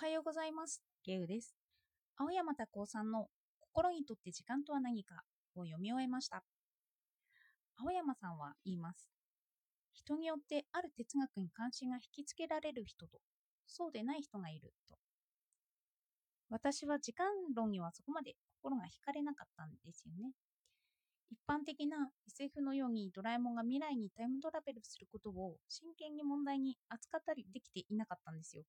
[0.00, 0.80] はようございます。
[1.04, 1.56] ゲウです。
[2.16, 3.26] 青山拓夫さんの
[3.58, 5.24] 心にとって時間とは何か
[5.56, 6.44] を読み終えました。
[7.76, 9.08] 青山さんは言います。
[9.94, 13.18] 人によってある哲学に関心が引きつけられる人と、
[13.66, 14.96] そうでない人がいると。
[16.48, 17.26] 私は時間
[17.56, 20.30] 論にはそこまで心が惹かれなかったんですよね。
[21.28, 28.62] 一般的な SF のようにドラえもんが未来にタイムトラベルすることを真剣に問題に扱ったりできていなかったんですよ。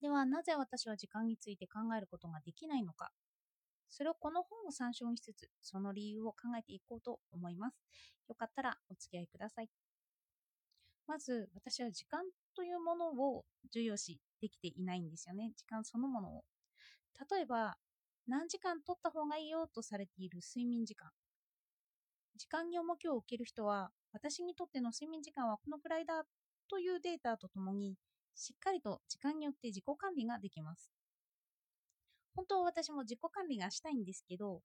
[0.00, 3.12] ではなぜ私は時間について考えることができないのか。
[3.88, 7.76] それをこの本を参照にしつつその理由を考えていこうと思います。
[8.28, 9.70] よかったらお付き合いください。
[11.06, 12.24] まず私は時間
[12.54, 15.52] というものを重要視できていないんですよね。
[15.56, 16.44] 時間そのものを。
[17.30, 17.76] 例えば
[18.26, 21.10] 何時間取った方がいいよとされている睡眠時間。
[22.36, 26.24] 時間に重きを置ける人は私にとっての睡眠時間はこのくらいだ
[26.68, 27.96] というデータとともに
[28.36, 30.92] しっかりと時間によって自己管理ができます。
[32.36, 34.62] 本当は私も自己管理がしたいんですけど、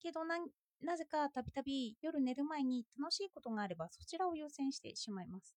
[0.00, 0.36] けどな
[0.80, 5.56] なぜかたびたび夜寝る前に楽しいことがあればそちらを優先してしまいます。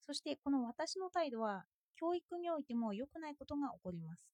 [0.00, 4.26] そしてこの私の態度は教育においても良くないことが起こります。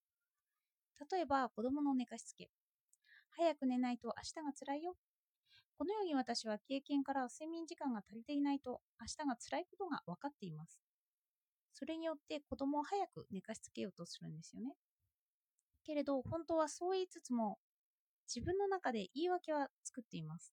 [1.11, 2.49] 例えば子供の寝かしつけ。
[3.31, 4.97] 早く寝ないと明日が辛いよ。
[5.79, 10.92] このように私は経験から睡眠時間が足りていないと明日が辛いことが分かっています。
[11.73, 14.75] それによって子供を早く寝かしつけようとするんですよね。
[15.85, 17.59] けれど本当はそう言いつつも
[18.33, 20.53] 自分の中で言い訳は作っています。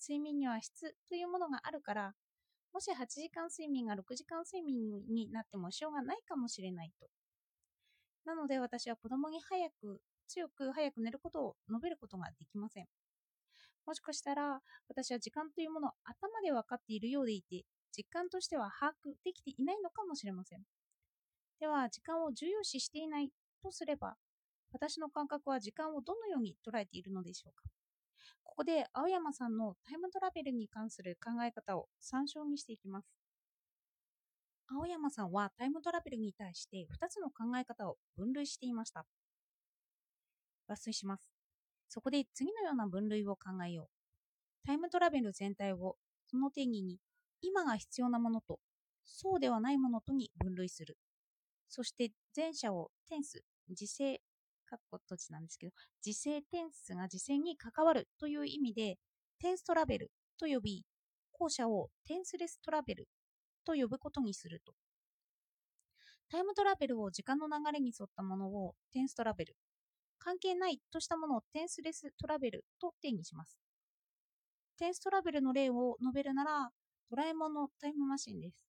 [0.00, 2.14] 睡眠には質というものがあるから
[2.72, 7.08] もし8時間睡眠が6時間睡眠になってもしょうがないかもしれないと。
[8.24, 12.86] なので私は子供に早く強く早く寝ることを述べることができません。
[13.86, 17.64] もしかしたら私は時間というものを頭で分かっているようでいて
[17.96, 20.62] 実感としては把握できていないのかもしれません。
[21.60, 23.30] では、時間を重要視していない
[23.62, 24.16] とすれば、
[24.72, 27.64] 私の感覚は時間をどのように捉えているのでしょうか。
[28.44, 33.08] ここで青山さんのタイムトラベルに関する考え方を参照にしていきます。
[34.68, 39.04] 青山さんはタイムトラベルに対して2つの考え方を分類していました。
[40.68, 41.32] 抜粋します。
[41.88, 44.66] そこで次のような分類を考えよう。
[44.66, 46.98] タイムトラベル全体をその定義に
[47.42, 48.58] 今が必要なものと
[49.04, 50.96] そうではないものとに分類する。
[51.68, 54.20] そして前者をテンス、時制、
[54.66, 58.96] かっこ閉じなんですけど、時制テンスが時制に関わるという意味で、
[59.40, 60.84] テンストラベルと呼び、
[61.32, 63.08] 後者をテンスレストラベル
[63.64, 64.72] と呼ぶことにすると。
[66.30, 69.56] タイムトラベルを時間の流れに沿ったものをテンストラベル、
[70.18, 73.58] 関係ないとしたものをテンスレストラベルと定義します。
[74.78, 76.70] テンストラベルの例を述べるなら、
[77.10, 78.64] ドラえもんのタイムマシンです。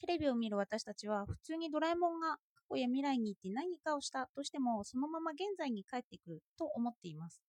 [0.00, 7.40] テレビを見る私たちは普通にドラえもんが過去や未来に行って何かをしたとしてもそのまま現在に帰ってくると思っています。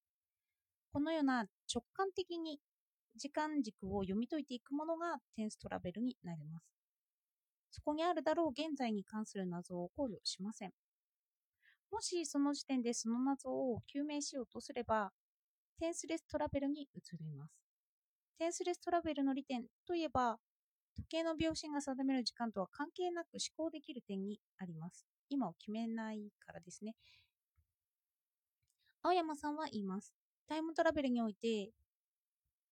[0.93, 2.59] このような直感的に
[3.15, 6.65] 時間軸を読み解いていくものがテンストラベルになります。
[7.71, 10.71] そこにあるだろう現在に関する謎を考慮しません。
[11.91, 15.11] もしその時点でその謎を究明しようとすれば、
[15.79, 17.70] テンスレストラベルに移ります。
[18.41, 20.39] テンスレストラベルの利点といえば、
[20.95, 25.05] 時計の秒針が定める時間とは関係なく思考できる点にあります。
[25.29, 26.95] 今を決めないからですね。
[29.03, 30.15] 青山さんは言います。
[30.49, 31.69] タイムトラベルにおいて、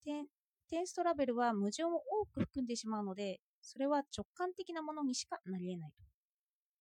[0.04, 5.92] テンストラベルは矛盾を多く含んでしまうので、それは直感的なものにしかなり得ない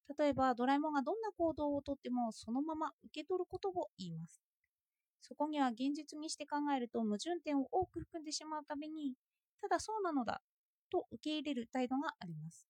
[0.08, 0.24] と。
[0.24, 4.49] 例えば、ドラえもんがどんな行動をとってもそのまま受け取ることを言います。
[5.22, 9.16] そこには現実にして考えると矛盾点を多く含んでしまうために、
[9.62, 10.42] ただそうなのだ
[10.90, 12.68] と受け入れる態度があります。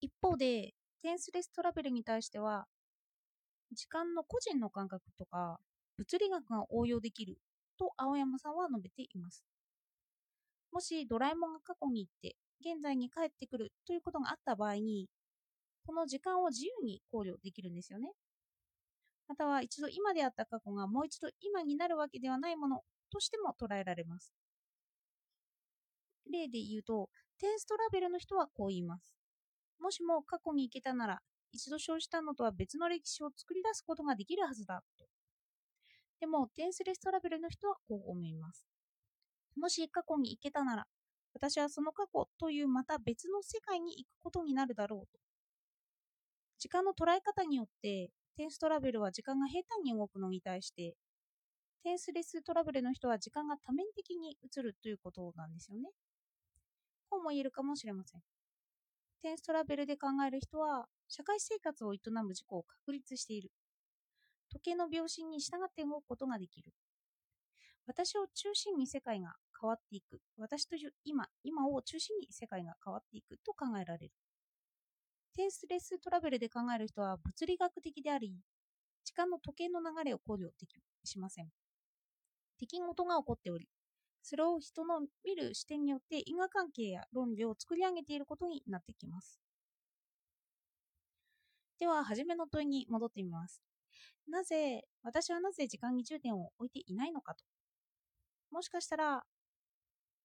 [0.00, 2.66] 一方で、テンスレストラベルに対しては、
[3.72, 5.60] 時間の個人の感覚とか
[5.96, 7.38] 物理学が応用できる
[7.78, 9.44] と青山さんは述べています。
[10.72, 15.08] もしドラえもんが過去に行って現在に帰ってくるということがあった場合に、
[15.86, 18.12] この時間を自由に考慮できるんですよね。
[19.30, 22.80] または一度今であった過去がもう一度今になるわけではないもの
[23.12, 24.32] としても捉えられます。
[26.28, 29.14] 例で言うと、テンストラベルの人はこう言います。
[29.78, 31.20] もしも過去に行けたなら、
[31.52, 35.06] 一度生じたのとは別の歴史を作り出すことができるはずだと。
[36.18, 38.66] でも、テンスレストラベルの人はこう思います。
[39.56, 40.86] もし過去に行けたなら、
[41.34, 45.20] 私はその過去というまた別の世界に行くことになるだろうと。
[46.58, 48.10] 時間の捉え方によって、
[48.40, 50.94] テンストラベルは時間が平坦に動くのに対して、
[51.84, 55.90] テンスレストラベルの人は時間が多面的に移るということなんですよね。
[57.10, 58.22] こうも言えるかもしれません。
[59.20, 63.50] テンストラベルで考える人は、社会生活を営む自己を確立している。
[64.50, 66.72] 時計の秒針に従って動くことができる。
[67.86, 70.18] 私を中心に世界が変わっていく。
[70.38, 74.12] 私という今、今を中心に世界が変わっていくと考えられる。
[75.34, 78.36] テンスレストラベルで考える人は物理学的であり、
[79.04, 81.50] 時間の時計の流れを考慮できしません。
[82.60, 83.68] 出来事が起こっており、
[84.22, 89.40] それを人の見る視点によって因果関係や論理を作り上げていることになってきます。
[91.80, 93.62] では、初めの問いに戻ってみます。
[94.28, 97.44] なぜ、私はなぜ時間に重点を置いていないのかと。
[98.50, 99.24] もしかしたら、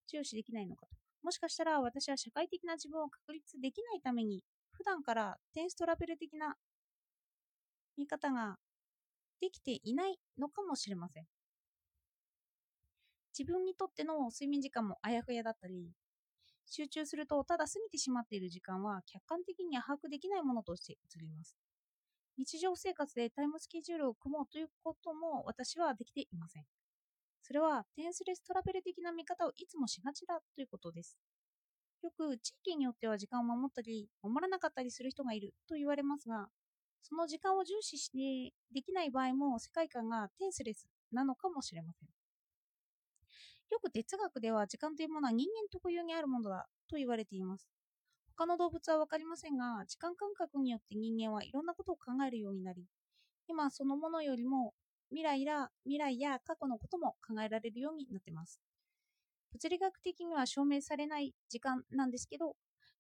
[0.07, 0.95] 注視できないのかと。
[1.21, 4.43] もしかしたら私は社会的な自分を確立できないために、
[4.85, 6.57] 段からテンストラベル的な
[7.97, 8.57] 見方が
[9.41, 11.27] できていないのかもしれません。
[13.37, 15.91] 自分にとっての睡眠時間もあやふやだったり、
[16.67, 21.55] 集中するとただ過ぎてしまっている時間は客観的には把握できないものとして映ります。
[22.38, 26.65] 日常生活でタイムスケジュールを組もうということも私はできていません。
[27.43, 31.17] それはテンスレストラベル的な見方をいつもしがちだということです。
[32.05, 36.49] よく地域によっては時間を守ったり守らなかったりする人がいると言われますが、
[37.01, 42.09] その時間を重視してできない場合も世界観がテンスレスなのかもしれません。
[43.71, 47.67] よく哲学では時間というものは人間特有にあるものだと言われています。
[48.37, 52.85] 他の動物は分かりませんが、時間感覚によって人間はいろんなことを考えるようになり、
[53.47, 54.75] 今そのものよりも
[55.09, 58.61] 未来や未来や過去のことも考えられるようになっています。
[59.55, 62.55] 物理学的には証明されない時間なんですけど、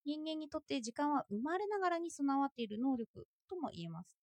[0.05, 4.15] 人間にとって時間は生まれながらに備わっている能力とも言えます。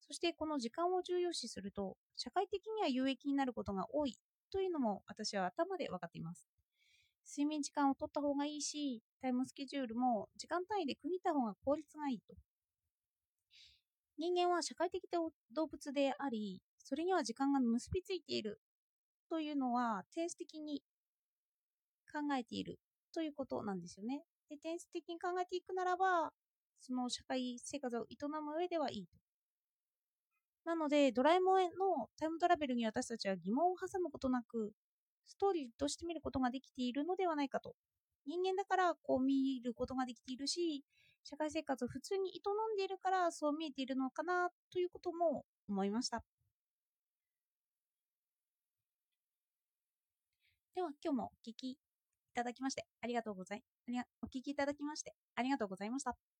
[0.00, 4.18] そしてこの時間を重要視すると、社会的には有益になることが多い
[4.50, 6.44] というのも私は頭で分かっています。
[7.24, 12.34] 睡眠時間を取った方がいいし、タイムスケジュールも時間単位で区切った方が効率がいいと。
[14.18, 15.00] 人間は社会的
[15.54, 18.60] 動物であり、それには時間が結びついている
[19.28, 20.82] というのは、テンス的に
[22.10, 22.78] 考えている
[23.14, 24.22] ということなんですよね。
[24.48, 26.32] で、テンス的に考えていくならば、
[26.80, 29.16] その社会生活を営む上ではいいと。
[30.64, 34.72] なので、ドラえもんのタイムトラベルに私たちは疑問を挟むことなく、
[35.26, 37.74] ストーリーとして見ることができているのではないかと。
[38.26, 40.84] 人間だからこう見ることができているし、
[41.24, 42.40] 社会生活を普通に営
[42.74, 46.22] んでいるからそう見えているのかなということも思いました。
[50.74, 51.78] では今日もお聞き
[52.40, 53.62] ただきましてありがとうござい、
[54.22, 56.39] お聞きいただきましてありがとうございました。